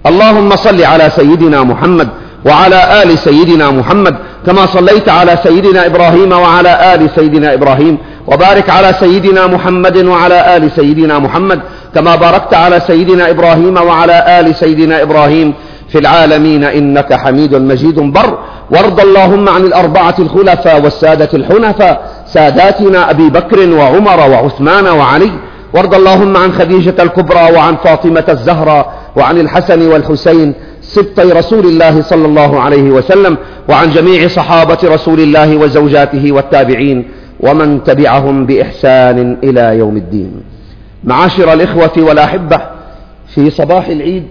اللهم 0.06 0.50
صل 0.56 0.84
على 0.84 1.10
سيدنا 1.10 1.64
محمد 1.64 2.10
وعلى 2.46 3.04
آل 3.04 3.18
سيدنا 3.18 3.72
محمد 3.72 4.16
كما 4.46 4.66
صليت 4.66 5.10
على 5.10 5.38
سيدنا 5.44 5.86
إبراهيم 5.86 6.32
وعلى 6.32 6.96
آل 6.96 7.10
سيدنا 7.16 7.54
إبراهيم 7.54 7.98
وبارك 8.28 8.70
على 8.70 8.94
سيدنا 8.94 9.48
محمد 9.48 9.98
وعلى 9.98 10.58
آل 10.58 10.72
سيدنا 10.72 11.20
محمد 11.20 11.60
كما 11.96 12.16
باركت 12.16 12.54
على 12.54 12.80
سيدنا 12.80 13.30
إبراهيم 13.30 13.78
وعلى 13.78 14.40
آل 14.40 14.56
سيدنا 14.56 15.02
إبراهيم 15.02 15.54
في 15.90 15.98
العالمين 16.00 16.64
إنك 16.64 17.14
حميد 17.14 17.56
مجيد 17.56 18.00
بر. 18.00 18.38
وارض 18.72 19.00
اللهم 19.00 19.50
عن 19.50 19.62
الأربعة 19.62 20.16
الخلفاء 20.20 20.82
والسادة 20.84 21.30
الحنفاء 21.34 22.02
ساداتنا 22.28 23.10
أبي 23.10 23.30
بكر 23.30 23.70
وعمر 23.74 24.20
وعثمان 24.30 24.88
وعلي. 24.88 25.32
وارض 25.74 25.96
اللهم 25.96 26.38
عن 26.38 26.54
خديجة 26.54 26.96
الكبرى 27.00 27.52
وعن 27.56 27.76
فاطمة 27.84 28.24
الزهراء 28.30 28.94
وعن 29.16 29.38
الحسن 29.40 29.88
والحسين 29.92 30.54
سبطي 30.92 31.32
رسول 31.32 31.66
الله 31.66 32.02
صلى 32.02 32.26
الله 32.26 32.60
عليه 32.60 32.92
وسلم 32.92 33.38
وعن 33.70 33.90
جميع 33.90 34.28
صحابة 34.28 34.78
رسول 34.84 35.20
الله 35.20 35.58
وزوجاته 35.58 36.32
والتابعين 36.32 37.10
ومن 37.40 37.84
تبعهم 37.84 38.46
بإحسان 38.46 39.38
إلى 39.44 39.78
يوم 39.78 39.98
الدين. 39.98 40.44
معاشر 41.04 41.54
الإخوة 41.54 41.92
والأحبة 41.98 42.62
في 43.28 43.50
صباح 43.50 43.88
العيد 43.88 44.24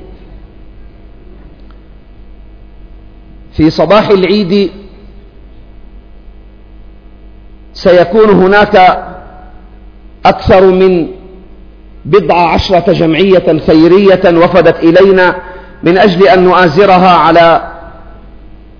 في 3.52 3.70
صباح 3.70 4.08
العيد 4.08 4.70
سيكون 7.72 8.30
هناك 8.30 9.04
أكثر 10.26 10.66
من 10.66 11.06
بضع 12.04 12.52
عشرة 12.52 12.92
جمعية 12.92 13.58
خيرية 13.66 14.20
وفدت 14.24 14.84
إلينا 14.84 15.36
من 15.82 15.98
أجل 15.98 16.28
أن 16.28 16.44
نؤازرها 16.44 17.16
على 17.16 17.60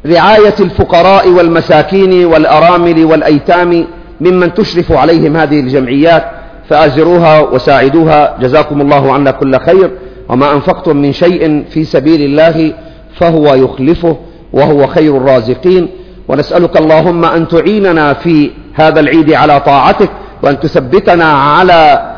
رعاية 0.07 0.55
الفقراء 0.61 1.29
والمساكين 1.29 2.25
والأرامل 2.25 3.05
والأيتام 3.05 3.87
ممن 4.21 4.55
تشرف 4.55 4.93
عليهم 4.93 5.37
هذه 5.37 5.61
الجمعيات 5.61 6.25
فآزروها 6.69 7.41
وساعدوها. 7.41 8.37
جزاكم 8.41 8.81
الله 8.81 9.13
عنا 9.13 9.31
كل 9.31 9.59
خير. 9.61 9.91
وما 10.29 10.53
أنفقتم 10.53 10.97
من 10.97 11.13
شيء 11.13 11.65
في 11.71 11.85
سبيل 11.85 12.21
الله 12.21 12.73
فهو 13.17 13.55
يخلفه 13.55 14.17
وهو 14.53 14.87
خير 14.87 15.17
الرازقين. 15.17 15.89
ونسألك 16.29 16.77
اللهم 16.77 17.25
أن 17.25 17.49
تعيننا 17.49 18.13
في 18.13 18.51
هذا 18.75 19.01
العيد 19.01 19.33
على 19.33 19.61
طاعتك 19.61 20.11
وأن 20.43 20.61
تثبتنا 20.61 21.33
على 21.33 22.11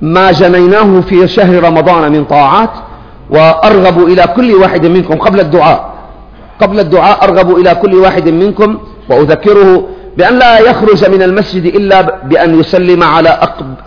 ما 0.00 0.32
جنيناه 0.32 1.00
في 1.00 1.28
شهر 1.28 1.64
رمضان 1.64 2.12
من 2.12 2.24
طاعات. 2.24 2.70
وأرغب 3.30 4.04
إلى 4.04 4.26
كل 4.36 4.52
واحد 4.52 4.86
منكم 4.86 5.14
قبل 5.14 5.40
الدعاء. 5.40 5.94
قبل 6.60 6.80
الدعاء 6.80 7.24
أرغب 7.24 7.56
إلى 7.56 7.74
كل 7.74 7.94
واحد 7.94 8.28
منكم 8.28 8.78
وأذكره 9.10 9.88
بأن 10.16 10.38
لا 10.38 10.58
يخرج 10.58 11.10
من 11.10 11.22
المسجد 11.22 11.64
إلا 11.64 12.00
بأن 12.24 12.60
يسلم 12.60 13.02
على 13.02 13.38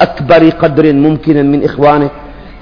أكبر 0.02 0.50
قدر 0.50 0.94
ممكن 0.94 1.52
من 1.52 1.64
إخوانه. 1.64 2.10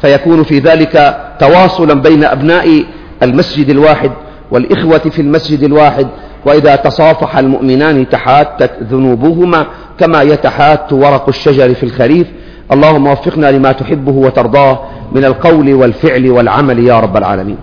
فيكون 0.02 0.44
في 0.44 0.60
ذلك 0.60 1.18
تواصلا 1.40 1.94
بين 1.94 2.24
أبناء 2.24 2.84
المسجد 3.24 3.70
الواحد 3.70 4.12
والإخوة 4.52 4.98
في 4.98 5.22
المسجد 5.22 5.64
الواحد. 5.64 6.08
وإذا 6.46 6.76
تصافح 6.76 7.38
المؤمنان 7.38 8.10
تحاتت 8.10 8.72
ذنوبهما 8.92 9.66
كما 10.00 10.22
يتحات 10.22 10.94
ورق 10.94 11.28
الشجر 11.28 11.74
في 11.74 11.84
الخريف. 11.84 12.28
اللهم 12.72 13.08
وفقنا 13.08 13.52
لما 13.52 13.72
تحبه 13.72 14.12
وترضاه. 14.12 14.80
من 15.12 15.26
القول 15.26 15.74
والفعل 15.74 16.32
والعمل 16.32 16.80
يا 16.80 17.00
رب 17.00 17.18
العالمين. 17.18 17.58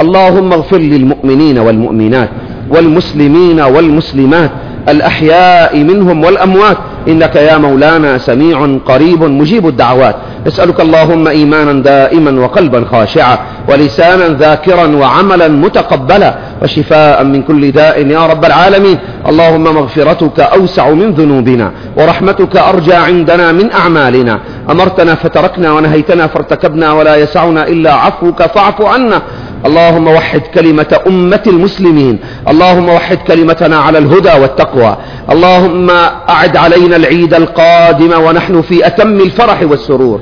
اللهم 0.00 0.52
اغفر 0.52 0.78
للمؤمنين 0.78 1.58
والمؤمنات 1.58 2.28
والمسلمين 2.70 3.60
والمسلمات 3.60 4.50
الأحياء 4.88 5.78
منهم 5.78 6.24
والأموات. 6.24 6.76
إنك 7.08 7.36
يا 7.36 7.58
مولانا 7.58 8.18
سميع 8.18 8.78
قريب 8.86 9.22
مجيب 9.22 9.68
الدعوات. 9.68 10.16
نسألك 10.46 10.80
اللهم 10.80 11.28
إيمانا 11.28 11.72
دائما 11.72 12.40
وقلبا 12.40 12.84
خاشعا 12.84 13.38
ولسانا 13.68 14.28
ذاكرا 14.28 14.86
وعملا 14.96 15.48
متقبلا 15.48 16.34
وشفاء 16.62 17.24
من 17.24 17.42
كل 17.42 17.72
داء 17.72 18.06
يا 18.06 18.26
رب 18.26 18.44
العالمين. 18.44 18.98
اللهم 19.28 19.62
مغفرتك 19.62 20.40
أوسع 20.40 20.90
من 20.90 21.10
ذنوبنا 21.10 21.70
ورحمتك 21.96 22.56
أرجى 22.56 22.94
عندنا 22.94 23.52
من 23.52 23.72
أعمالنا. 23.72 24.40
أمرتنا 24.70 25.14
فتركنا 25.14 25.72
ونهيتنا 25.72 26.26
فارتكبنا 26.26 26.92
ولا 26.92 27.16
يسعنا 27.16 27.68
إلا 27.68 27.92
عفوك 27.92 28.42
فاعف 28.42 28.82
عنا. 28.82 29.22
اللهم 29.66 30.08
وحد 30.08 30.40
كلمة 30.54 31.00
أمة 31.06 31.42
المسلمين. 31.46 32.18
اللهم 32.48 32.88
وحد 32.88 33.16
كلمتنا 33.16 33.78
على 33.78 33.98
الهدى 33.98 34.32
والتقوى. 34.42 34.96
اللهم 35.30 35.90
أعد 36.28 36.56
علينا 36.56 36.96
العيد 36.96 37.34
القادم 37.34 38.20
ونحن 38.24 38.62
في 38.62 38.86
أتم 38.86 39.20
الفرح 39.20 39.62
والسرور. 39.62 40.20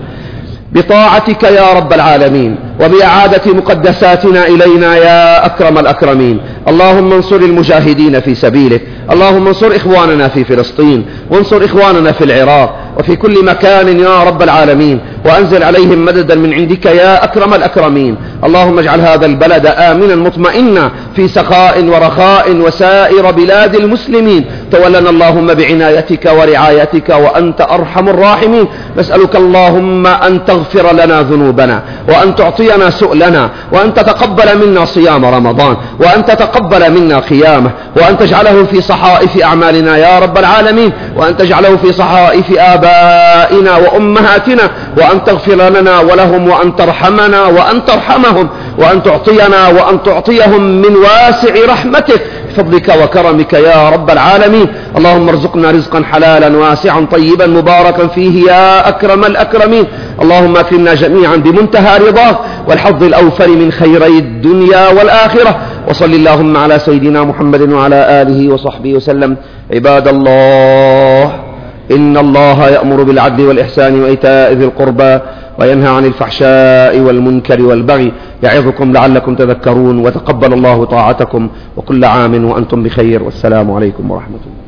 بطاعتك 0.72 1.42
يا 1.42 1.72
رب 1.72 1.92
العالمين 1.92 2.56
وبإعادة 2.80 3.52
مقدساتنا 3.52 4.46
إلينا 4.46 4.96
يا 4.96 5.46
أكرم 5.46 5.78
الأكرمين. 5.78 6.40
اللهم 6.68 7.12
انصر 7.12 7.36
المجاهدين 7.36 8.20
في 8.20 8.34
سبيلك. 8.34 8.82
اللهم 9.12 9.46
انصر 9.46 9.76
إخواننا 9.76 10.28
في 10.28 10.44
فلسطين. 10.44 11.06
وانصر 11.30 11.64
إخواننا 11.64 12.12
في 12.12 12.24
العراق. 12.24 12.76
وفي 12.98 13.16
كل 13.16 13.44
مكان 13.44 14.00
يا 14.00 14.22
رب 14.24 14.42
العالمين. 14.42 15.00
وأنزل 15.24 15.62
عليهم 15.62 16.04
مددا 16.04 16.34
من 16.34 16.54
عندك 16.54 16.86
يا 16.86 17.24
أكرم 17.24 17.54
الأكرمين. 17.54 18.16
اللهم 18.44 18.78
اجعل 18.78 19.00
هذا 19.00 19.26
البلد 19.26 19.66
آمنا 19.66 20.16
مطمئنا 20.16 20.90
في 21.16 21.28
سخاء 21.28 21.84
ورخاء 21.84 22.56
وسائر 22.56 23.30
بلاد 23.30 23.74
المسلمين. 23.74 24.44
تولنا 24.72 25.10
اللهم 25.10 25.54
بعنايتك 25.54 26.32
ورعايتك 26.38 27.08
وأنت 27.08 27.60
أرحم 27.60 28.08
الراحمين. 28.08 28.66
نسألك 28.98 29.36
اللهم 29.36 30.06
أن 30.06 30.44
تغفر 30.44 30.92
لنا 30.92 31.22
ذنوبنا 31.22 31.82
وأن 32.08 32.34
تعطينا 32.34 32.90
سؤلنا 32.90 33.50
وأن 33.72 33.94
تتقبل 33.94 34.66
منا 34.66 34.84
صيام 34.84 35.24
رمضان 35.24 35.76
وأن 36.00 36.24
تتقبل 36.24 36.92
منا 36.92 37.18
قيامه 37.18 37.70
وأن 37.96 38.18
تجعله 38.18 38.64
في 38.64 38.80
صحائف 38.80 39.42
أعمالنا 39.42 39.96
يا 39.96 40.18
رب 40.18 40.38
العالمين. 40.38 40.92
وأن 41.16 41.36
تجعله 41.36 41.76
في 41.76 41.92
صحائف 41.92 42.58
آبائنا 42.58 43.76
وأمهاتنا 43.76 44.70
وأن 44.98 45.13
تغفر 45.24 45.54
لنا 45.54 46.00
ولهم 46.00 46.48
وأن 46.48 46.76
ترحمنا 46.76 47.46
وأن 47.46 47.84
ترحمهم 47.84 48.48
وأن 48.78 49.02
تعطينا 49.02 49.68
وأن 49.68 50.02
تعطيهم 50.02 50.62
من 50.62 50.96
واسع 50.96 51.54
رحمتك 51.68 52.22
بفضلك 52.48 52.88
وكرمك 53.02 53.52
يا 53.52 53.90
رب 53.90 54.10
العالمين. 54.10 54.66
اللهم 54.96 55.28
ارزقنا 55.28 55.70
رزقا 55.70 56.02
حلالا 56.12 56.56
واسعا 56.56 57.06
طيبا 57.12 57.46
مباركا 57.46 58.06
فيه 58.06 58.50
يا 58.50 58.88
أكرم 58.88 59.24
الأكرمين. 59.24 59.84
اللهم 60.22 60.56
أكرمنا 60.56 60.94
جميعا 60.94 61.36
بمنتهى 61.36 61.98
رضاك 61.98 62.38
والحظ 62.68 63.02
الأوفر 63.02 63.48
من 63.48 63.72
خيري 63.72 64.18
الدنيا 64.18 64.88
والآخرة. 64.88 65.58
وصل 65.88 66.04
اللهم 66.04 66.56
على 66.56 66.78
سيدنا 66.78 67.24
محمد 67.24 67.72
وعلى 67.72 68.22
آله 68.22 68.52
وصحبه 68.52 68.94
وسلم. 68.94 69.36
عباد 69.74 70.08
الله. 70.08 71.43
إن 71.90 72.16
الله 72.16 72.68
يأمر 72.68 73.02
بالعدل 73.02 73.46
والإحسان 73.46 74.02
وإيتاء 74.02 74.52
ذي 74.52 74.64
القربى 74.64 75.18
وينهى 75.58 75.88
عن 75.88 76.04
الفحشاء 76.04 77.00
والمنكر 77.00 77.62
والبغي 77.62 78.12
يعظكم 78.42 78.92
لعلكم 78.92 79.34
تذكرون 79.34 79.98
وتقبل 79.98 80.52
الله 80.52 80.84
طاعتكم 80.84 81.48
وكل 81.76 82.04
عام 82.04 82.44
وأنتم 82.44 82.82
بخير 82.82 83.22
والسلام 83.22 83.70
عليكم 83.70 84.10
ورحمة 84.10 84.42
الله. 84.46 84.63